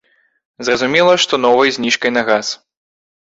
[0.69, 2.47] Зразумела, што новай зніжкай на газ.